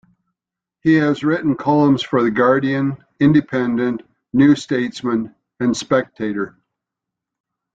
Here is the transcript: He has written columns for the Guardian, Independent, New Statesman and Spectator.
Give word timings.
He 0.79 0.95
has 0.95 1.23
written 1.23 1.55
columns 1.55 2.01
for 2.01 2.23
the 2.23 2.31
Guardian, 2.31 2.97
Independent, 3.19 4.01
New 4.33 4.55
Statesman 4.55 5.35
and 5.59 5.77
Spectator. 5.77 6.57